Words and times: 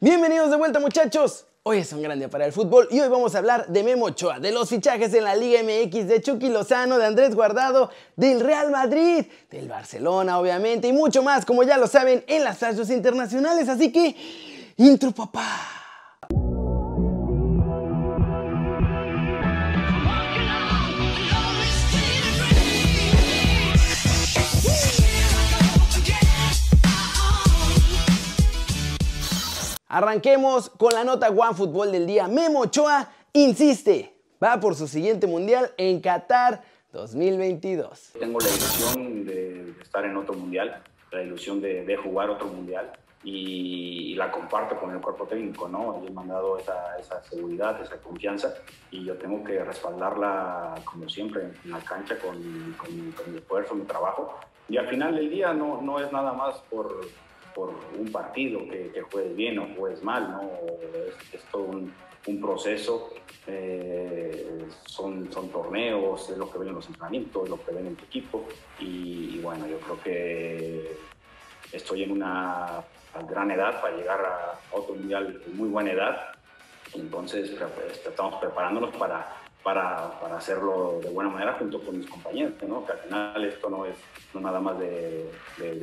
Bienvenidos 0.00 0.48
de 0.48 0.56
vuelta 0.56 0.78
muchachos. 0.78 1.44
Hoy 1.64 1.78
es 1.78 1.92
un 1.92 2.00
gran 2.02 2.16
día 2.16 2.30
para 2.30 2.46
el 2.46 2.52
fútbol 2.52 2.86
y 2.88 3.00
hoy 3.00 3.08
vamos 3.08 3.34
a 3.34 3.38
hablar 3.38 3.66
de 3.66 3.82
Memo 3.82 4.04
Ochoa, 4.04 4.38
de 4.38 4.52
los 4.52 4.68
fichajes 4.68 5.12
en 5.12 5.24
la 5.24 5.34
Liga 5.34 5.60
MX, 5.60 6.06
de 6.06 6.22
Chucky 6.22 6.50
Lozano, 6.50 6.98
de 6.98 7.06
Andrés 7.06 7.34
Guardado, 7.34 7.90
del 8.14 8.38
Real 8.38 8.70
Madrid, 8.70 9.26
del 9.50 9.66
Barcelona 9.66 10.38
obviamente 10.38 10.86
y 10.86 10.92
mucho 10.92 11.24
más 11.24 11.44
como 11.44 11.64
ya 11.64 11.78
lo 11.78 11.88
saben 11.88 12.22
en 12.28 12.44
las 12.44 12.60
radios 12.60 12.90
internacionales. 12.90 13.68
Así 13.68 13.90
que, 13.90 14.14
intro 14.76 15.10
papá. 15.10 15.77
Arranquemos 29.90 30.68
con 30.68 30.92
la 30.92 31.02
nota 31.02 31.30
One 31.30 31.54
Fútbol 31.54 31.90
del 31.90 32.06
día. 32.06 32.28
Memo 32.28 32.60
Ochoa 32.60 33.08
insiste, 33.32 34.14
va 34.42 34.60
por 34.60 34.74
su 34.74 34.86
siguiente 34.86 35.26
mundial 35.26 35.70
en 35.78 35.98
Qatar 36.02 36.62
2022. 36.92 38.10
Tengo 38.20 38.38
la 38.38 38.48
ilusión 38.48 39.24
de, 39.24 39.74
estar 39.80 40.04
en 40.04 40.14
otro 40.18 40.34
mundial, 40.34 40.82
la 41.10 41.22
ilusión 41.22 41.62
de, 41.62 41.96
jugar 41.96 42.28
otro 42.28 42.48
mundial 42.48 42.92
y, 43.24 44.14
la 44.14 44.30
comparto 44.30 44.76
con 44.78 44.90
el 44.90 45.00
cuerpo 45.00 45.24
técnico, 45.24 45.68
¿no? 45.68 45.96
Ellos 46.02 46.12
me 46.12 46.20
han 46.20 46.28
dado 46.28 46.58
esa, 46.58 47.22
seguridad, 47.30 47.80
esa 47.80 47.96
confianza 47.96 48.52
y 48.90 49.04
yo 49.04 49.16
tengo 49.16 49.42
que 49.42 49.64
respaldarla 49.64 50.74
como 50.84 51.08
siempre 51.08 51.44
en 51.64 51.70
la 51.70 51.78
cancha 51.78 52.18
con, 52.18 52.34
con 52.76 53.32
mi 53.32 53.38
esfuerzo, 53.38 53.74
mi 53.74 53.86
trabajo. 53.86 54.38
Y 54.68 54.76
al 54.76 54.88
final 54.88 55.14
del 55.14 55.30
día 55.30 55.54
no, 55.54 55.80
no 55.80 55.98
es 55.98 56.12
nada 56.12 56.32
más 56.34 56.56
por 56.68 57.00
un 57.66 58.12
partido 58.12 58.60
que, 58.60 58.92
que 58.92 59.20
bien 59.34 59.58
o 59.58 59.68
juegues 59.76 60.02
mal, 60.02 60.30
¿no? 60.30 60.50
Es, 61.32 61.42
todo 61.50 61.64
un, 61.64 61.92
proceso, 62.42 63.14
eh, 63.46 64.66
son, 64.84 65.32
son 65.32 65.48
torneos, 65.48 66.28
es 66.28 66.36
lo 66.36 66.50
que 66.50 66.58
ven 66.58 66.68
en 66.68 66.74
los 66.74 66.86
entrenamientos, 66.86 67.48
lo 67.48 67.64
que 67.64 67.72
ven 67.72 67.86
en 67.86 67.96
tu 67.96 68.04
equipo 68.04 68.46
y, 68.78 69.38
bueno, 69.38 69.66
yo 69.66 69.78
creo 69.78 70.00
que 70.02 70.96
estoy 71.72 72.02
en 72.02 72.10
una 72.10 72.84
gran 73.26 73.50
edad 73.50 73.80
para 73.80 73.96
llegar 73.96 74.20
a 74.20 74.60
otro 74.76 74.94
mundial 74.94 75.40
muy 75.54 75.70
buena 75.70 75.92
edad, 75.92 76.18
entonces 76.92 77.50
pues, 77.50 78.06
estamos 78.06 78.34
preparándonos 78.34 78.94
para, 78.96 79.34
para, 79.62 80.20
para, 80.20 80.36
hacerlo 80.36 81.00
de 81.02 81.08
buena 81.08 81.30
manera 81.30 81.54
junto 81.54 81.80
con 81.80 81.96
mis 81.96 82.10
compañeros, 82.10 82.52
¿no? 82.68 82.84
que 82.84 82.92
al 82.92 82.98
final 82.98 83.44
esto 83.46 83.70
no 83.70 83.86
es 83.86 83.96
nada 84.34 84.60
más 84.60 84.78
de 84.78 85.30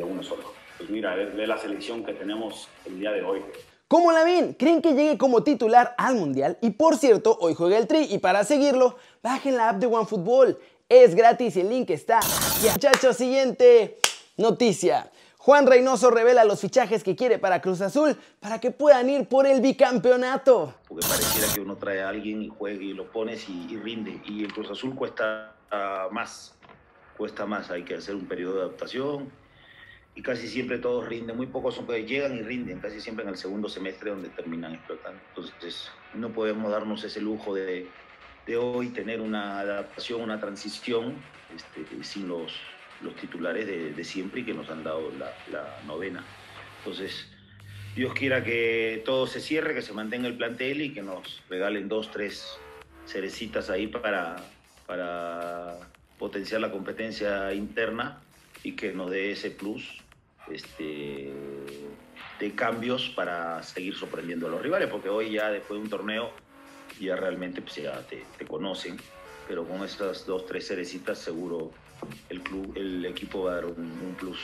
uno 0.07 0.21
solo 0.21 0.64
pues 0.77 0.89
mira, 0.89 1.19
es 1.21 1.35
de 1.35 1.47
la 1.47 1.57
selección 1.57 2.03
que 2.03 2.13
tenemos 2.13 2.67
el 2.85 2.99
día 2.99 3.11
de 3.11 3.23
hoy. 3.23 3.41
¿Cómo 3.87 4.11
la 4.11 4.23
ven? 4.23 4.53
¿Creen 4.53 4.81
que 4.81 4.93
llegue 4.93 5.17
como 5.17 5.43
titular 5.43 5.93
al 5.97 6.15
Mundial? 6.15 6.57
Y 6.61 6.71
por 6.71 6.97
cierto, 6.97 7.37
hoy 7.39 7.53
juega 7.53 7.77
el 7.77 7.87
Tri 7.87 8.07
y 8.09 8.17
para 8.17 8.43
seguirlo, 8.43 8.97
bajen 9.21 9.57
la 9.57 9.69
app 9.69 9.77
de 9.77 9.85
OneFootball. 9.85 10.57
Es 10.89 11.15
gratis 11.15 11.55
y 11.55 11.61
el 11.61 11.69
link 11.69 11.89
está 11.91 12.17
aquí. 12.17 12.67
Muchachos, 12.71 13.15
siguiente 13.15 13.99
noticia. 14.37 15.11
Juan 15.37 15.67
Reynoso 15.67 16.09
revela 16.09 16.43
los 16.43 16.59
fichajes 16.59 17.03
que 17.03 17.15
quiere 17.15 17.37
para 17.37 17.61
Cruz 17.61 17.79
Azul 17.81 18.17
para 18.39 18.59
que 18.59 18.71
puedan 18.71 19.07
ir 19.07 19.27
por 19.27 19.45
el 19.45 19.61
bicampeonato. 19.61 20.73
Porque 20.87 21.05
pareciera 21.07 21.47
que 21.53 21.61
uno 21.61 21.77
trae 21.77 22.01
a 22.01 22.09
alguien 22.09 22.41
y 22.41 22.49
juega 22.49 22.83
y 22.83 22.93
lo 22.93 23.11
pones 23.11 23.47
y, 23.47 23.77
rinde. 23.77 24.19
Y 24.25 24.43
el 24.43 24.51
Cruz 24.51 24.71
Azul 24.71 24.95
cuesta 24.95 25.55
más. 26.11 26.55
Cuesta 27.15 27.45
más. 27.45 27.69
Hay 27.69 27.83
que 27.83 27.93
hacer 27.93 28.15
un 28.15 28.25
periodo 28.25 28.55
de 28.55 28.61
adaptación 28.61 29.31
y 30.15 30.21
casi 30.21 30.47
siempre 30.47 30.77
todos 30.77 31.07
rinden, 31.07 31.35
muy 31.35 31.47
pocos 31.47 31.75
son 31.75 31.85
que 31.85 32.05
llegan 32.05 32.37
y 32.37 32.41
rinden, 32.41 32.79
casi 32.79 33.01
siempre 33.01 33.23
en 33.23 33.29
el 33.29 33.37
segundo 33.37 33.67
semestre 33.67 34.11
donde 34.11 34.29
terminan 34.29 34.73
explotando. 34.73 35.19
Entonces 35.29 35.91
no 36.13 36.31
podemos 36.31 36.71
darnos 36.71 37.03
ese 37.03 37.19
lujo 37.19 37.53
de, 37.53 37.87
de 38.47 38.57
hoy 38.57 38.89
tener 38.89 39.19
una 39.19 39.59
adaptación, 39.59 40.21
una 40.21 40.39
transición 40.39 41.15
este, 41.53 42.03
sin 42.03 42.29
los, 42.29 42.53
los 43.01 43.13
titulares 43.17 43.67
de, 43.67 43.91
de, 43.91 44.03
siempre 44.05 44.41
y 44.41 44.45
que 44.45 44.53
nos 44.53 44.69
han 44.69 44.85
dado 44.85 45.11
la, 45.19 45.33
la, 45.51 45.81
novena. 45.85 46.23
Entonces, 46.79 47.27
Dios 47.93 48.13
quiera 48.13 48.41
que 48.41 49.03
todo 49.05 49.27
se 49.27 49.41
cierre, 49.41 49.73
que 49.73 49.81
se 49.81 49.91
mantenga 49.91 50.27
el 50.27 50.37
plantel 50.37 50.81
y 50.81 50.93
que 50.93 51.01
nos 51.01 51.43
regalen 51.49 51.89
dos, 51.89 52.09
tres 52.11 52.57
cerecitas 53.05 53.69
ahí 53.69 53.87
para, 53.87 54.37
para 54.87 55.77
potenciar 56.17 56.61
la 56.61 56.71
competencia 56.71 57.53
interna 57.53 58.21
y 58.63 58.73
que 58.73 58.93
nos 58.93 59.11
dé 59.11 59.31
ese 59.31 59.51
plus 59.51 60.04
este, 60.51 61.33
de 62.39 62.55
cambios 62.55 63.09
para 63.15 63.61
seguir 63.63 63.95
sorprendiendo 63.95 64.47
a 64.47 64.49
los 64.49 64.61
rivales, 64.61 64.89
porque 64.89 65.09
hoy 65.09 65.31
ya 65.31 65.51
después 65.51 65.79
de 65.79 65.83
un 65.83 65.89
torneo 65.89 66.31
ya 66.99 67.15
realmente 67.15 67.61
pues 67.61 67.75
ya 67.75 68.01
te, 68.07 68.45
conocen, 68.45 68.97
pero 69.47 69.67
con 69.67 69.83
estas 69.83 70.25
dos, 70.25 70.45
tres 70.45 70.67
cerecitas 70.67 71.17
seguro 71.17 71.71
el 72.29 72.41
club, 72.41 72.73
el 72.75 73.05
equipo 73.05 73.43
va 73.43 73.51
a 73.51 73.55
dar 73.55 73.65
un, 73.65 74.15
plus. 74.19 74.39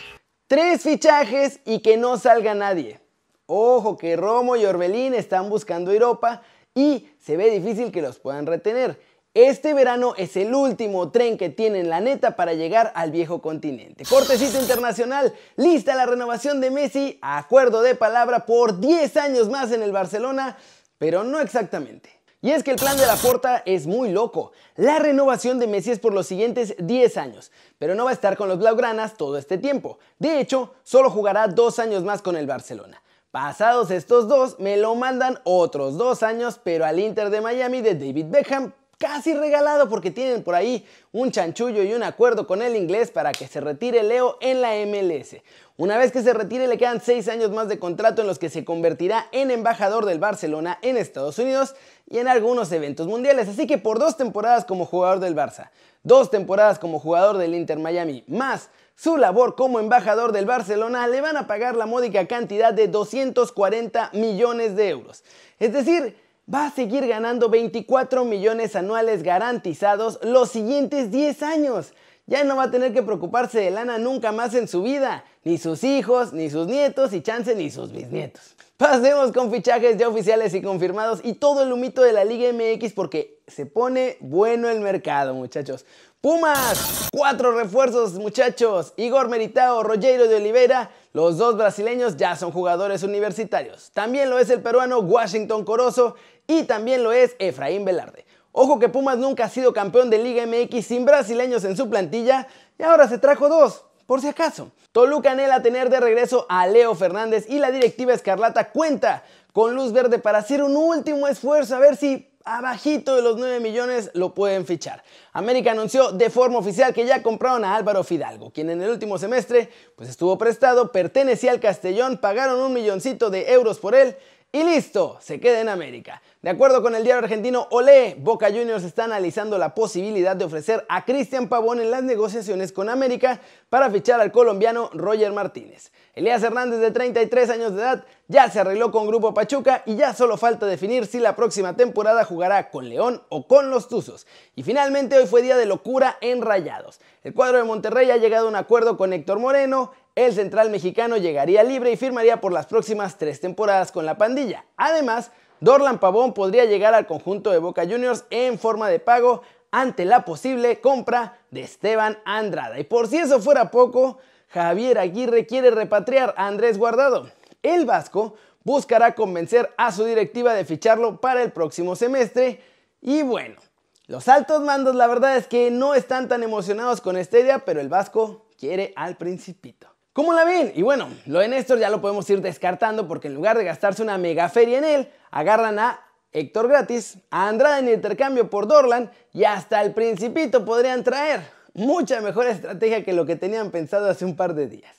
Tres 0.47 0.81
fichajes 0.83 1.59
y 1.65 1.79
que 1.79 1.97
no 1.97 2.17
salga 2.17 2.53
nadie. 2.53 2.99
Ojo 3.45 3.97
que 3.97 4.15
Romo 4.15 4.55
y 4.55 4.65
Orbelín 4.65 5.13
están 5.13 5.49
buscando 5.49 5.91
Europa 5.91 6.41
y 6.73 7.09
se 7.19 7.37
ve 7.37 7.49
difícil 7.49 7.91
que 7.91 8.01
los 8.01 8.19
puedan 8.19 8.45
retener. 8.45 8.99
Este 9.33 9.73
verano 9.73 10.13
es 10.17 10.35
el 10.35 10.53
último 10.53 11.09
tren 11.09 11.37
que 11.37 11.47
tienen 11.47 11.89
la 11.89 12.01
neta 12.01 12.35
para 12.35 12.53
llegar 12.53 12.91
al 12.95 13.11
viejo 13.11 13.41
continente. 13.41 14.03
Cortecito 14.03 14.59
internacional, 14.59 15.33
lista 15.55 15.95
la 15.95 16.05
renovación 16.05 16.59
de 16.59 16.69
Messi, 16.69 17.17
acuerdo 17.21 17.81
de 17.81 17.95
palabra 17.95 18.45
por 18.45 18.81
10 18.81 19.15
años 19.15 19.47
más 19.47 19.71
en 19.71 19.83
el 19.83 19.93
Barcelona, 19.93 20.57
pero 20.97 21.23
no 21.23 21.39
exactamente. 21.39 22.09
Y 22.41 22.51
es 22.51 22.61
que 22.61 22.71
el 22.71 22.77
plan 22.77 22.97
de 22.97 23.07
la 23.07 23.15
Porta 23.15 23.63
es 23.65 23.87
muy 23.87 24.11
loco. 24.11 24.51
La 24.75 24.99
renovación 24.99 25.59
de 25.59 25.67
Messi 25.67 25.91
es 25.91 25.99
por 25.99 26.13
los 26.13 26.27
siguientes 26.27 26.75
10 26.79 27.15
años, 27.15 27.53
pero 27.79 27.95
no 27.95 28.03
va 28.03 28.09
a 28.09 28.13
estar 28.13 28.35
con 28.35 28.49
los 28.49 28.59
Blaugranas 28.59 29.15
todo 29.15 29.37
este 29.37 29.57
tiempo. 29.57 29.97
De 30.19 30.41
hecho, 30.41 30.73
solo 30.83 31.09
jugará 31.09 31.47
dos 31.47 31.79
años 31.79 32.03
más 32.03 32.21
con 32.21 32.35
el 32.35 32.47
Barcelona. 32.47 33.01
Pasados 33.31 33.91
estos 33.91 34.27
dos, 34.27 34.59
me 34.59 34.75
lo 34.75 34.93
mandan 34.95 35.39
otros 35.45 35.97
dos 35.97 36.21
años, 36.21 36.59
pero 36.61 36.83
al 36.83 36.99
Inter 36.99 37.29
de 37.29 37.39
Miami 37.39 37.79
de 37.79 37.95
David 37.95 38.25
Beckham 38.27 38.73
casi 39.01 39.33
regalado 39.33 39.89
porque 39.89 40.11
tienen 40.11 40.43
por 40.43 40.53
ahí 40.53 40.85
un 41.11 41.31
chanchullo 41.31 41.81
y 41.81 41.95
un 41.95 42.03
acuerdo 42.03 42.45
con 42.45 42.61
el 42.61 42.75
inglés 42.75 43.09
para 43.09 43.31
que 43.31 43.47
se 43.47 43.59
retire 43.59 44.03
Leo 44.03 44.37
en 44.41 44.61
la 44.61 44.73
MLS. 44.85 45.37
Una 45.75 45.97
vez 45.97 46.11
que 46.11 46.21
se 46.21 46.33
retire 46.33 46.67
le 46.67 46.77
quedan 46.77 47.01
6 47.01 47.27
años 47.27 47.49
más 47.49 47.67
de 47.67 47.79
contrato 47.79 48.21
en 48.21 48.27
los 48.27 48.37
que 48.37 48.51
se 48.51 48.63
convertirá 48.63 49.27
en 49.31 49.49
embajador 49.49 50.05
del 50.05 50.19
Barcelona 50.19 50.77
en 50.83 50.97
Estados 50.97 51.39
Unidos 51.39 51.73
y 52.07 52.19
en 52.19 52.27
algunos 52.27 52.71
eventos 52.71 53.07
mundiales. 53.07 53.49
Así 53.49 53.65
que 53.65 53.79
por 53.79 53.97
dos 53.97 54.17
temporadas 54.17 54.65
como 54.65 54.85
jugador 54.85 55.19
del 55.19 55.35
Barça, 55.35 55.71
dos 56.03 56.29
temporadas 56.29 56.77
como 56.77 56.99
jugador 56.99 57.39
del 57.39 57.55
Inter 57.55 57.79
Miami, 57.79 58.23
más 58.27 58.69
su 58.95 59.17
labor 59.17 59.55
como 59.55 59.79
embajador 59.79 60.31
del 60.31 60.45
Barcelona, 60.45 61.07
le 61.07 61.21
van 61.21 61.37
a 61.37 61.47
pagar 61.47 61.75
la 61.75 61.87
módica 61.87 62.27
cantidad 62.27 62.71
de 62.71 62.87
240 62.87 64.11
millones 64.13 64.75
de 64.75 64.89
euros. 64.89 65.23
Es 65.57 65.73
decir, 65.73 66.15
va 66.53 66.67
a 66.67 66.71
seguir 66.71 67.07
ganando 67.07 67.49
24 67.49 68.25
millones 68.25 68.75
anuales 68.75 69.23
garantizados 69.23 70.19
los 70.23 70.49
siguientes 70.49 71.11
10 71.11 71.43
años. 71.43 71.93
Ya 72.27 72.43
no 72.43 72.55
va 72.55 72.63
a 72.63 72.71
tener 72.71 72.93
que 72.93 73.03
preocuparse 73.03 73.59
de 73.59 73.71
lana 73.71 73.97
nunca 73.97 74.31
más 74.31 74.53
en 74.53 74.67
su 74.67 74.83
vida, 74.83 75.25
ni 75.43 75.57
sus 75.57 75.83
hijos, 75.83 76.33
ni 76.33 76.49
sus 76.49 76.67
nietos 76.67 77.13
y 77.13 77.21
chance 77.21 77.55
ni 77.55 77.69
sus 77.69 77.91
bisnietos. 77.91 78.55
Pasemos 78.77 79.31
con 79.31 79.51
fichajes 79.51 79.97
ya 79.97 80.07
oficiales 80.07 80.53
y 80.53 80.61
confirmados 80.61 81.19
y 81.23 81.33
todo 81.33 81.63
el 81.63 81.71
humito 81.71 82.01
de 82.01 82.13
la 82.13 82.23
Liga 82.23 82.51
MX 82.53 82.93
porque 82.93 83.40
se 83.51 83.65
pone 83.65 84.17
bueno 84.19 84.69
el 84.69 84.79
mercado, 84.79 85.33
muchachos. 85.33 85.85
Pumas, 86.21 87.09
cuatro 87.11 87.51
refuerzos, 87.51 88.13
muchachos. 88.13 88.93
Igor 88.95 89.27
Meritao, 89.27 89.83
Rogero 89.83 90.27
de 90.27 90.35
Oliveira, 90.35 90.91
los 91.13 91.37
dos 91.37 91.57
brasileños 91.57 92.15
ya 92.17 92.35
son 92.35 92.51
jugadores 92.51 93.03
universitarios. 93.03 93.91
También 93.91 94.29
lo 94.29 94.39
es 94.39 94.49
el 94.49 94.61
peruano 94.61 94.99
Washington 94.99 95.65
Corozo 95.65 96.15
y 96.47 96.63
también 96.63 97.03
lo 97.03 97.11
es 97.11 97.35
Efraín 97.39 97.85
Velarde. 97.85 98.25
Ojo 98.51 98.79
que 98.79 98.89
Pumas 98.89 99.17
nunca 99.17 99.45
ha 99.45 99.49
sido 99.49 99.73
campeón 99.73 100.09
de 100.09 100.17
Liga 100.17 100.45
MX 100.45 100.85
sin 100.85 101.05
brasileños 101.05 101.63
en 101.63 101.77
su 101.77 101.89
plantilla 101.89 102.47
y 102.77 102.83
ahora 102.83 103.07
se 103.07 103.17
trajo 103.17 103.49
dos, 103.49 103.85
por 104.05 104.21
si 104.21 104.27
acaso. 104.27 104.71
Toluca 104.91 105.31
anhela 105.31 105.61
tener 105.61 105.89
de 105.89 106.01
regreso 106.01 106.45
a 106.49 106.67
Leo 106.67 106.93
Fernández 106.95 107.45
y 107.49 107.59
la 107.59 107.71
directiva 107.71 108.13
Escarlata 108.13 108.71
cuenta 108.71 109.23
con 109.53 109.73
luz 109.73 109.93
verde 109.93 110.19
para 110.19 110.39
hacer 110.39 110.61
un 110.63 110.75
último 110.75 111.27
esfuerzo 111.27 111.75
a 111.75 111.79
ver 111.79 111.95
si 111.95 112.30
abajito 112.45 113.15
de 113.15 113.21
los 113.21 113.37
9 113.37 113.59
millones 113.59 114.11
lo 114.13 114.33
pueden 114.33 114.65
fichar. 114.65 115.03
América 115.33 115.71
anunció 115.71 116.11
de 116.11 116.29
forma 116.29 116.57
oficial 116.57 116.93
que 116.93 117.05
ya 117.05 117.23
compraron 117.23 117.65
a 117.65 117.75
Álvaro 117.75 118.03
Fidalgo, 118.03 118.51
quien 118.51 118.69
en 118.69 118.81
el 118.81 118.89
último 118.89 119.17
semestre 119.17 119.69
pues 119.95 120.09
estuvo 120.09 120.37
prestado, 120.37 120.91
pertenecía 120.91 121.51
al 121.51 121.59
Castellón, 121.59 122.17
pagaron 122.17 122.59
un 122.59 122.73
milloncito 122.73 123.29
de 123.29 123.51
euros 123.51 123.79
por 123.79 123.95
él 123.95 124.15
y 124.53 124.63
listo, 124.63 125.17
se 125.21 125.39
queda 125.39 125.61
en 125.61 125.69
América. 125.69 126.21
De 126.41 126.49
acuerdo 126.49 126.81
con 126.81 126.93
el 126.93 127.03
diario 127.03 127.23
argentino 127.23 127.67
Olé, 127.71 128.17
Boca 128.19 128.47
Juniors 128.47 128.83
está 128.83 129.05
analizando 129.05 129.57
la 129.57 129.73
posibilidad 129.73 130.35
de 130.35 130.43
ofrecer 130.43 130.85
a 130.89 131.05
Cristian 131.05 131.47
Pavón 131.47 131.79
en 131.79 131.89
las 131.89 132.03
negociaciones 132.03 132.73
con 132.73 132.89
América 132.89 133.39
para 133.69 133.89
fichar 133.89 134.19
al 134.19 134.33
colombiano 134.33 134.89
Roger 134.93 135.31
Martínez. 135.31 135.91
Elías 136.15 136.43
Hernández, 136.43 136.81
de 136.81 136.91
33 136.91 137.49
años 137.51 137.75
de 137.75 137.81
edad, 137.81 138.05
ya 138.27 138.49
se 138.49 138.59
arregló 138.59 138.91
con 138.91 139.07
Grupo 139.07 139.33
Pachuca 139.33 139.83
y 139.85 139.95
ya 139.95 140.13
solo 140.13 140.35
falta 140.35 140.65
definir 140.65 141.05
si 141.05 141.19
la 141.19 141.37
próxima 141.37 141.77
temporada 141.77 142.25
jugará 142.25 142.69
con 142.69 142.89
León 142.89 143.21
o 143.29 143.47
con 143.47 143.69
los 143.69 143.87
Tuzos. 143.87 144.27
Y 144.55 144.63
finalmente 144.63 145.17
hoy 145.17 145.27
fue 145.27 145.41
día 145.41 145.55
de 145.55 145.65
locura 145.65 146.17
en 146.19 146.41
Rayados. 146.41 146.99
El 147.23 147.33
cuadro 147.33 147.59
de 147.59 147.63
Monterrey 147.63 148.11
ha 148.11 148.17
llegado 148.17 148.47
a 148.47 148.49
un 148.49 148.55
acuerdo 148.57 148.97
con 148.97 149.13
Héctor 149.13 149.39
Moreno, 149.39 149.91
el 150.25 150.33
central 150.33 150.69
mexicano 150.69 151.17
llegaría 151.17 151.63
libre 151.63 151.91
y 151.91 151.97
firmaría 151.97 152.41
por 152.41 152.51
las 152.51 152.67
próximas 152.67 153.17
tres 153.17 153.39
temporadas 153.39 153.91
con 153.91 154.05
la 154.05 154.17
pandilla. 154.17 154.65
Además, 154.77 155.31
Dorlan 155.59 155.99
Pavón 155.99 156.33
podría 156.33 156.65
llegar 156.65 156.93
al 156.93 157.07
conjunto 157.07 157.51
de 157.51 157.59
Boca 157.59 157.83
Juniors 157.83 158.25
en 158.29 158.57
forma 158.57 158.89
de 158.89 158.99
pago 158.99 159.41
ante 159.71 160.05
la 160.05 160.25
posible 160.25 160.81
compra 160.81 161.39
de 161.49 161.61
Esteban 161.61 162.17
Andrada. 162.25 162.79
Y 162.79 162.83
por 162.83 163.07
si 163.07 163.17
eso 163.17 163.39
fuera 163.39 163.71
poco, 163.71 164.17
Javier 164.49 164.99
Aguirre 164.99 165.45
quiere 165.45 165.71
repatriar 165.71 166.33
a 166.37 166.47
Andrés 166.47 166.77
Guardado. 166.77 167.29
El 167.63 167.85
Vasco 167.85 168.35
buscará 168.63 169.15
convencer 169.15 169.73
a 169.77 169.91
su 169.91 170.03
directiva 170.03 170.53
de 170.53 170.65
ficharlo 170.65 171.21
para 171.21 171.41
el 171.41 171.51
próximo 171.51 171.95
semestre. 171.95 172.61
Y 173.01 173.23
bueno, 173.23 173.61
los 174.07 174.27
altos 174.27 174.61
mandos 174.61 174.95
la 174.95 175.07
verdad 175.07 175.37
es 175.37 175.47
que 175.47 175.71
no 175.71 175.95
están 175.95 176.27
tan 176.27 176.43
emocionados 176.43 177.01
con 177.01 177.17
esta 177.17 177.39
idea, 177.39 177.59
pero 177.59 177.79
el 177.79 177.89
Vasco 177.89 178.47
quiere 178.57 178.93
al 178.95 179.15
principito. 179.15 179.90
¿Cómo 180.13 180.33
la 180.33 180.43
ven? 180.43 180.73
Y 180.75 180.81
bueno, 180.81 181.07
lo 181.25 181.39
de 181.39 181.47
Néstor 181.47 181.79
ya 181.79 181.89
lo 181.89 182.01
podemos 182.01 182.29
ir 182.29 182.41
descartando 182.41 183.07
porque 183.07 183.29
en 183.29 183.33
lugar 183.33 183.57
de 183.57 183.63
gastarse 183.63 184.03
una 184.03 184.17
mega 184.17 184.49
feria 184.49 184.79
en 184.79 184.83
él, 184.83 185.11
agarran 185.31 185.79
a 185.79 186.01
Héctor 186.33 186.67
gratis, 186.67 187.17
a 187.29 187.47
Andrade 187.47 187.79
en 187.79 187.95
intercambio 187.95 188.49
por 188.49 188.67
Dorlan 188.67 189.09
y 189.31 189.45
hasta 189.45 189.81
el 189.81 189.93
Principito 189.93 190.65
podrían 190.65 191.05
traer. 191.05 191.39
Mucha 191.73 192.19
mejor 192.19 192.47
estrategia 192.47 193.05
que 193.05 193.13
lo 193.13 193.25
que 193.25 193.37
tenían 193.37 193.71
pensado 193.71 194.09
hace 194.09 194.25
un 194.25 194.35
par 194.35 194.53
de 194.53 194.67
días. 194.67 194.93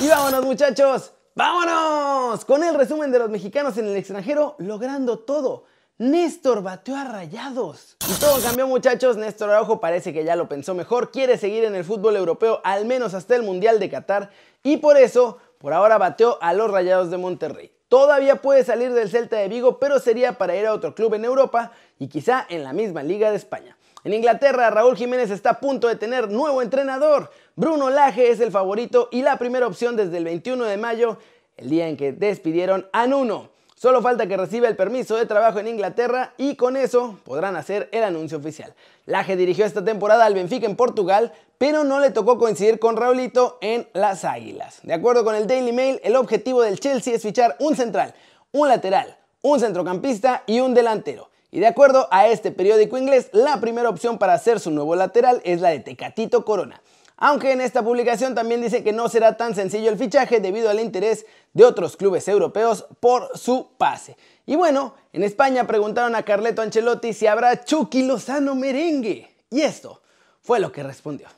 Y 0.00 0.06
vámonos 0.06 0.44
muchachos, 0.44 1.12
vámonos 1.34 2.44
con 2.44 2.62
el 2.62 2.76
resumen 2.76 3.10
de 3.10 3.18
los 3.18 3.30
mexicanos 3.30 3.76
en 3.78 3.88
el 3.88 3.96
extranjero 3.96 4.54
logrando 4.58 5.18
todo. 5.18 5.64
Néstor 6.02 6.64
bateó 6.64 6.96
a 6.96 7.04
rayados. 7.04 7.96
Y 8.10 8.18
todo 8.18 8.42
cambió 8.42 8.66
muchachos, 8.66 9.16
Néstor 9.16 9.50
Araujo 9.50 9.78
parece 9.78 10.12
que 10.12 10.24
ya 10.24 10.34
lo 10.34 10.48
pensó 10.48 10.74
mejor, 10.74 11.12
quiere 11.12 11.38
seguir 11.38 11.62
en 11.62 11.76
el 11.76 11.84
fútbol 11.84 12.16
europeo 12.16 12.60
al 12.64 12.86
menos 12.86 13.14
hasta 13.14 13.36
el 13.36 13.44
Mundial 13.44 13.78
de 13.78 13.88
Qatar 13.88 14.30
y 14.64 14.78
por 14.78 14.96
eso, 14.96 15.38
por 15.58 15.72
ahora 15.72 15.98
bateó 15.98 16.38
a 16.42 16.54
los 16.54 16.68
Rayados 16.72 17.12
de 17.12 17.18
Monterrey. 17.18 17.70
Todavía 17.86 18.42
puede 18.42 18.64
salir 18.64 18.92
del 18.92 19.10
Celta 19.10 19.36
de 19.36 19.46
Vigo, 19.46 19.78
pero 19.78 20.00
sería 20.00 20.32
para 20.38 20.56
ir 20.56 20.66
a 20.66 20.74
otro 20.74 20.92
club 20.92 21.14
en 21.14 21.24
Europa 21.24 21.70
y 22.00 22.08
quizá 22.08 22.44
en 22.48 22.64
la 22.64 22.72
misma 22.72 23.04
Liga 23.04 23.30
de 23.30 23.36
España. 23.36 23.76
En 24.02 24.12
Inglaterra, 24.12 24.70
Raúl 24.70 24.96
Jiménez 24.96 25.30
está 25.30 25.50
a 25.50 25.60
punto 25.60 25.86
de 25.86 25.94
tener 25.94 26.28
nuevo 26.28 26.62
entrenador. 26.62 27.30
Bruno 27.54 27.90
Laje 27.90 28.32
es 28.32 28.40
el 28.40 28.50
favorito 28.50 29.08
y 29.12 29.22
la 29.22 29.38
primera 29.38 29.68
opción 29.68 29.94
desde 29.94 30.18
el 30.18 30.24
21 30.24 30.64
de 30.64 30.78
mayo, 30.78 31.18
el 31.56 31.70
día 31.70 31.86
en 31.86 31.96
que 31.96 32.10
despidieron 32.10 32.88
a 32.92 33.06
Nuno. 33.06 33.52
Solo 33.82 34.00
falta 34.00 34.28
que 34.28 34.36
reciba 34.36 34.68
el 34.68 34.76
permiso 34.76 35.16
de 35.16 35.26
trabajo 35.26 35.58
en 35.58 35.66
Inglaterra 35.66 36.34
y 36.38 36.54
con 36.54 36.76
eso 36.76 37.18
podrán 37.24 37.56
hacer 37.56 37.88
el 37.90 38.04
anuncio 38.04 38.38
oficial. 38.38 38.72
Laje 39.06 39.34
dirigió 39.34 39.64
esta 39.66 39.84
temporada 39.84 40.24
al 40.24 40.34
Benfica 40.34 40.66
en 40.66 40.76
Portugal, 40.76 41.32
pero 41.58 41.82
no 41.82 41.98
le 41.98 42.12
tocó 42.12 42.38
coincidir 42.38 42.78
con 42.78 42.96
Raulito 42.96 43.58
en 43.60 43.88
las 43.92 44.24
Águilas. 44.24 44.78
De 44.84 44.94
acuerdo 44.94 45.24
con 45.24 45.34
el 45.34 45.48
Daily 45.48 45.72
Mail, 45.72 46.00
el 46.04 46.14
objetivo 46.14 46.62
del 46.62 46.78
Chelsea 46.78 47.12
es 47.12 47.22
fichar 47.22 47.56
un 47.58 47.74
central, 47.74 48.14
un 48.52 48.68
lateral, 48.68 49.16
un 49.40 49.58
centrocampista 49.58 50.44
y 50.46 50.60
un 50.60 50.74
delantero. 50.74 51.30
Y 51.50 51.58
de 51.58 51.66
acuerdo 51.66 52.06
a 52.12 52.28
este 52.28 52.52
periódico 52.52 52.98
inglés, 52.98 53.30
la 53.32 53.60
primera 53.60 53.88
opción 53.88 54.16
para 54.16 54.34
hacer 54.34 54.60
su 54.60 54.70
nuevo 54.70 54.94
lateral 54.94 55.40
es 55.42 55.60
la 55.60 55.70
de 55.70 55.80
Tecatito 55.80 56.44
Corona 56.44 56.80
aunque 57.16 57.52
en 57.52 57.60
esta 57.60 57.82
publicación 57.82 58.34
también 58.34 58.60
dice 58.60 58.82
que 58.82 58.92
no 58.92 59.08
será 59.08 59.36
tan 59.36 59.54
sencillo 59.54 59.90
el 59.90 59.98
fichaje 59.98 60.40
debido 60.40 60.70
al 60.70 60.80
interés 60.80 61.26
de 61.52 61.64
otros 61.64 61.96
clubes 61.96 62.26
europeos 62.28 62.86
por 63.00 63.36
su 63.36 63.70
pase. 63.78 64.16
Y 64.46 64.56
bueno, 64.56 64.94
en 65.12 65.22
España 65.22 65.66
preguntaron 65.66 66.14
a 66.14 66.22
Carleto 66.22 66.62
Ancelotti 66.62 67.12
si 67.12 67.26
habrá 67.26 67.64
Chucky 67.64 68.04
Lozano 68.04 68.54
merengue. 68.54 69.30
Y 69.50 69.60
esto 69.60 70.02
fue 70.40 70.58
lo 70.58 70.72
que 70.72 70.82
respondió. 70.82 71.28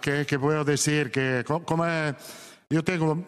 ¿qué, 0.00 0.38
puedo 0.38 0.64
decir? 0.64 1.10
Que 1.10 1.44
como 1.46 1.84
yo 2.70 2.84
tengo, 2.84 3.24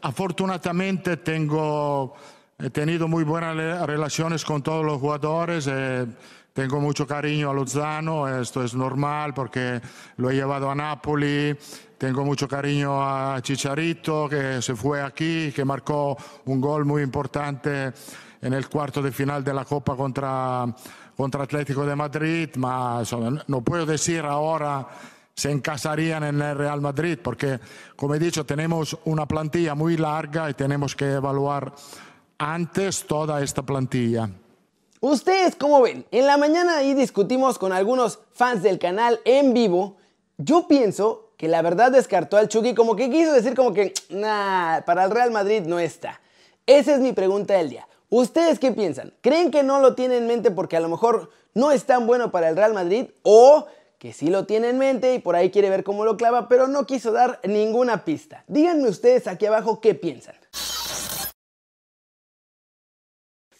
afortunadamente 0.00 1.16
tengo, 1.18 2.14
he 2.58 2.70
tenido 2.70 3.08
muy 3.08 3.24
buenas 3.24 3.86
relaciones 3.86 4.44
con 4.44 4.62
todos 4.62 4.84
los 4.84 5.00
jugadores. 5.00 5.66
Eh, 5.70 6.06
tengo 6.52 6.80
mucho 6.80 7.06
cariño 7.06 7.50
a 7.50 7.54
Lozano, 7.54 8.28
esto 8.28 8.62
es 8.62 8.74
normal 8.74 9.32
porque 9.32 9.80
lo 10.16 10.30
he 10.30 10.34
llevado 10.34 10.70
a 10.70 10.74
Napoli. 10.74 11.56
Tengo 11.96 12.24
mucho 12.24 12.46
cariño 12.46 13.02
a 13.02 13.40
Chicharito, 13.40 14.28
que 14.28 14.60
se 14.60 14.74
fue 14.74 15.00
aquí, 15.00 15.50
que 15.52 15.64
marcó 15.64 16.16
un 16.46 16.60
gol 16.60 16.84
muy 16.84 17.02
importante 17.02 17.92
en 18.42 18.52
el 18.52 18.68
cuarto 18.68 19.00
de 19.00 19.12
final 19.12 19.42
de 19.42 19.54
la 19.54 19.64
Copa 19.64 19.96
contra, 19.96 20.66
contra 21.16 21.44
Atlético 21.44 21.86
de 21.86 21.96
Madrid, 21.96 22.50
pero 22.52 23.30
no 23.46 23.62
puedo 23.62 23.86
decir 23.86 24.24
ahora 24.24 24.86
se 25.34 25.50
encasarían 25.50 26.24
en 26.24 26.42
el 26.42 26.58
Real 26.58 26.82
Madrid, 26.82 27.18
porque, 27.22 27.58
como 27.96 28.14
he 28.14 28.18
dicho, 28.18 28.44
tenemos 28.44 28.98
una 29.06 29.26
plantilla 29.26 29.74
muy 29.74 29.96
larga 29.96 30.50
y 30.50 30.54
tenemos 30.54 30.94
que 30.94 31.12
evaluar 31.12 31.72
antes 32.36 33.06
toda 33.06 33.42
esta 33.42 33.62
plantilla. 33.62 34.28
¿Ustedes 35.04 35.56
cómo 35.56 35.82
ven? 35.82 36.06
En 36.12 36.28
la 36.28 36.36
mañana 36.36 36.76
ahí 36.76 36.94
discutimos 36.94 37.58
con 37.58 37.72
algunos 37.72 38.20
fans 38.34 38.62
del 38.62 38.78
canal 38.78 39.18
en 39.24 39.52
vivo. 39.52 39.96
Yo 40.38 40.68
pienso 40.68 41.32
que 41.36 41.48
la 41.48 41.60
verdad 41.60 41.90
descartó 41.90 42.36
al 42.36 42.46
Chucky 42.46 42.72
como 42.72 42.94
que 42.94 43.10
quiso 43.10 43.32
decir 43.32 43.56
como 43.56 43.74
que, 43.74 43.94
nah, 44.10 44.82
para 44.82 45.02
el 45.02 45.10
Real 45.10 45.32
Madrid 45.32 45.62
no 45.66 45.80
está. 45.80 46.20
Esa 46.66 46.94
es 46.94 47.00
mi 47.00 47.12
pregunta 47.12 47.54
del 47.54 47.70
día. 47.70 47.88
¿Ustedes 48.10 48.60
qué 48.60 48.70
piensan? 48.70 49.12
¿Creen 49.22 49.50
que 49.50 49.64
no 49.64 49.80
lo 49.80 49.96
tiene 49.96 50.18
en 50.18 50.28
mente 50.28 50.52
porque 50.52 50.76
a 50.76 50.80
lo 50.80 50.88
mejor 50.88 51.30
no 51.52 51.72
es 51.72 51.84
tan 51.84 52.06
bueno 52.06 52.30
para 52.30 52.48
el 52.48 52.54
Real 52.54 52.72
Madrid? 52.72 53.06
¿O 53.24 53.66
que 53.98 54.12
sí 54.12 54.28
lo 54.28 54.46
tiene 54.46 54.68
en 54.68 54.78
mente 54.78 55.14
y 55.14 55.18
por 55.18 55.34
ahí 55.34 55.50
quiere 55.50 55.68
ver 55.68 55.82
cómo 55.82 56.04
lo 56.04 56.16
clava, 56.16 56.48
pero 56.48 56.68
no 56.68 56.86
quiso 56.86 57.10
dar 57.10 57.40
ninguna 57.42 58.04
pista? 58.04 58.44
Díganme 58.46 58.88
ustedes 58.88 59.26
aquí 59.26 59.46
abajo 59.46 59.80
qué 59.80 59.96
piensan. 59.96 60.36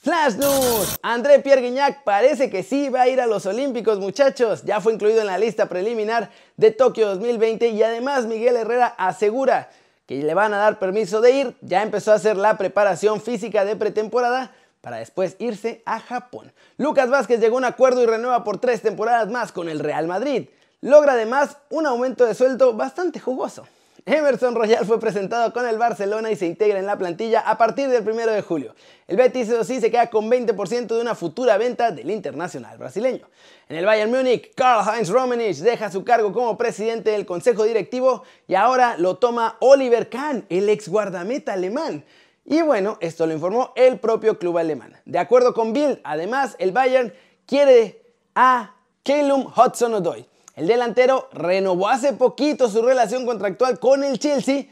Flash 0.03 0.35
News. 0.35 0.99
André 1.01 1.39
Pierre 1.39 1.63
Guignac 1.63 2.03
parece 2.03 2.51
que 2.51 2.65
sí 2.65 2.89
va 2.89 3.03
a 3.03 3.09
ir 3.09 3.21
a 3.21 3.27
los 3.29 3.47
Olímpicos, 3.47 4.01
muchachos. 4.01 4.65
Ya 4.65 4.81
fue 4.81 4.95
incluido 4.95 5.21
en 5.21 5.29
la 5.29 5.39
lista 5.39 5.69
preliminar 5.69 6.29
de 6.57 6.73
Tokio 6.73 7.07
2020 7.07 7.69
y 7.69 7.85
además 7.85 8.27
Miguel 8.27 8.57
Herrera 8.57 8.97
asegura 8.99 9.71
que 10.07 10.21
le 10.21 10.35
van 10.35 10.55
a 10.55 10.57
dar 10.57 10.81
permiso 10.81 11.21
de 11.21 11.31
ir. 11.31 11.57
Ya 11.61 11.85
empezó 11.85 12.11
a 12.11 12.17
hacer 12.17 12.37
la 12.37 12.59
preparación 12.59 13.21
física 13.21 13.65
de 13.65 13.77
pretemporada 13.77 14.51
para 14.81 14.97
después 14.97 15.37
irse 15.39 15.85
a 15.87 16.01
Japón. 16.01 16.53
Lucas 16.79 17.09
Vázquez 17.09 17.39
llegó 17.39 17.55
a 17.55 17.59
un 17.59 17.65
acuerdo 17.65 18.03
y 18.03 18.07
renueva 18.07 18.43
por 18.43 18.59
tres 18.59 18.83
temporadas 18.83 19.29
más 19.31 19.53
con 19.53 19.69
el 19.69 19.79
Real 19.79 20.09
Madrid. 20.09 20.49
Logra 20.81 21.13
además 21.13 21.59
un 21.71 21.87
aumento 21.87 22.27
de 22.27 22.35
sueldo 22.35 22.73
bastante 22.73 23.21
jugoso. 23.21 23.69
Emerson 24.05 24.57
Royal 24.57 24.85
fue 24.85 24.99
presentado 24.99 25.53
con 25.53 25.65
el 25.65 25.79
Barcelona 25.79 26.29
y 26.33 26.37
se 26.37 26.47
integra 26.47 26.81
en 26.81 26.87
la 26.87 26.99
plantilla 26.99 27.41
a 27.41 27.57
partir 27.57 27.89
del 27.89 28.03
1 28.03 28.33
de 28.33 28.43
julio. 28.43 28.75
El 29.07 29.17
Betis, 29.17 29.49
eso 29.49 29.63
sí, 29.63 29.81
se 29.81 29.93
queda 29.93 30.11
con 30.11 30.29
20% 30.29 30.89
de 30.89 31.01
una 31.01 31.15
futura 31.15 31.57
venta 31.57 31.93
del 31.93 32.11
internacional 32.11 32.79
brasileño. 32.79 33.29
En 33.69 33.77
el 33.77 33.87
Bayern 33.87 34.11
Múnich, 34.11 34.53
Karl-Heinz 34.57 35.09
Rummenigge 35.09 35.63
deja 35.63 35.89
su 35.93 36.03
cargo 36.03 36.33
como 36.33 36.59
presidente 36.59 37.11
del 37.11 37.25
consejo 37.25 37.63
directivo 37.63 38.25
y 38.49 38.57
ahora 38.57 38.97
lo 38.99 39.19
toma 39.19 39.57
Oliver 39.61 40.09
Kahn, 40.09 40.47
el 40.49 40.69
ex 40.69 40.89
guardameta 40.89 41.53
alemán. 41.53 42.05
Y 42.45 42.61
bueno, 42.63 42.99
esto 43.01 43.25
lo 43.25 43.33
informó 43.33 43.73
el 43.77 44.01
propio 44.01 44.37
club 44.37 44.59
alemán. 44.59 45.01
De 45.05 45.21
acuerdo 45.21 45.55
con 45.55 45.73
Bild, 45.73 46.01
además, 46.03 46.57
el 46.59 46.73
Bayern 46.73 47.13
quiere 47.47 48.03
a 48.35 48.75
Callum 49.05 49.47
Hudson-Odoi, 49.47 50.27
el 50.55 50.67
delantero 50.67 51.29
renovó 51.33 51.89
hace 51.89 52.13
poquito 52.13 52.69
su 52.69 52.83
relación 52.83 53.25
contractual 53.25 53.79
con 53.79 54.05
el 54.05 54.19
Chelsea 54.19 54.67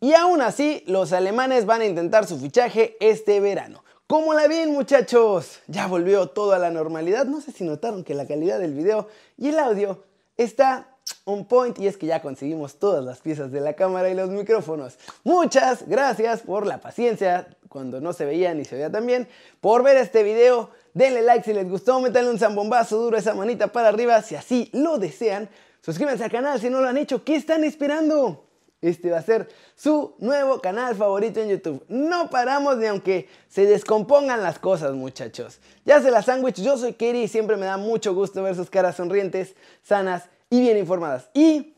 y 0.00 0.14
aún 0.14 0.40
así 0.40 0.84
los 0.86 1.12
alemanes 1.12 1.66
van 1.66 1.80
a 1.80 1.86
intentar 1.86 2.26
su 2.26 2.38
fichaje 2.38 2.96
este 3.00 3.40
verano. 3.40 3.82
¿Cómo 4.06 4.34
la 4.34 4.46
ven 4.46 4.72
muchachos? 4.72 5.60
Ya 5.66 5.88
volvió 5.88 6.28
todo 6.28 6.52
a 6.52 6.60
la 6.60 6.70
normalidad. 6.70 7.24
No 7.24 7.40
sé 7.40 7.50
si 7.50 7.64
notaron 7.64 8.04
que 8.04 8.14
la 8.14 8.26
calidad 8.26 8.60
del 8.60 8.72
video 8.72 9.08
y 9.36 9.48
el 9.48 9.58
audio 9.58 10.04
está 10.36 10.95
on 11.26 11.44
point 11.44 11.76
y 11.80 11.88
es 11.88 11.96
que 11.96 12.06
ya 12.06 12.22
conseguimos 12.22 12.76
todas 12.76 13.04
las 13.04 13.18
piezas 13.18 13.50
de 13.50 13.60
la 13.60 13.74
cámara 13.74 14.08
y 14.08 14.14
los 14.14 14.30
micrófonos. 14.30 14.96
Muchas 15.24 15.86
gracias 15.88 16.42
por 16.42 16.66
la 16.66 16.80
paciencia 16.80 17.48
cuando 17.68 18.00
no 18.00 18.12
se 18.12 18.24
veía 18.24 18.54
ni 18.54 18.64
se 18.64 18.76
veía 18.76 18.90
tan 18.90 19.04
bien, 19.04 19.28
por 19.60 19.82
ver 19.82 19.96
este 19.96 20.22
video. 20.22 20.70
Denle 20.94 21.22
like 21.22 21.44
si 21.44 21.52
les 21.52 21.68
gustó, 21.68 22.00
métanle 22.00 22.30
un 22.30 22.38
zambombazo 22.38 22.96
duro 22.96 23.18
esa 23.18 23.34
manita 23.34 23.66
para 23.66 23.88
arriba 23.88 24.22
si 24.22 24.36
así 24.36 24.70
lo 24.72 24.98
desean. 24.98 25.48
Suscríbanse 25.82 26.24
al 26.24 26.30
canal 26.30 26.60
si 26.60 26.70
no 26.70 26.80
lo 26.80 26.88
han 26.88 26.96
hecho. 26.96 27.24
¿Qué 27.24 27.34
están 27.34 27.64
esperando? 27.64 28.44
Este 28.80 29.10
va 29.10 29.18
a 29.18 29.22
ser 29.22 29.48
su 29.74 30.14
nuevo 30.20 30.60
canal 30.60 30.94
favorito 30.94 31.40
en 31.40 31.48
YouTube. 31.48 31.84
No 31.88 32.30
paramos 32.30 32.76
ni 32.76 32.86
aunque 32.86 33.28
se 33.48 33.66
descompongan 33.66 34.42
las 34.44 34.60
cosas, 34.60 34.92
muchachos. 34.92 35.58
Ya 35.84 36.00
se 36.00 36.12
la 36.12 36.22
sándwich, 36.22 36.62
yo 36.62 36.78
soy 36.78 36.92
Keri 36.92 37.22
y 37.22 37.28
siempre 37.28 37.56
me 37.56 37.66
da 37.66 37.78
mucho 37.78 38.14
gusto 38.14 38.44
ver 38.44 38.54
sus 38.54 38.70
caras 38.70 38.96
sonrientes, 38.96 39.56
sanas 39.82 40.28
y 40.50 40.60
bien 40.60 40.78
informadas. 40.78 41.30
Y 41.34 41.74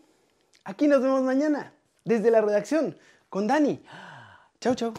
aquí 0.64 0.88
nos 0.88 1.02
vemos 1.02 1.22
mañana, 1.22 1.72
desde 2.04 2.30
la 2.30 2.40
redacción, 2.40 2.96
con 3.28 3.46
Dani. 3.46 3.82
Chau, 4.60 4.74
chau. 4.74 4.94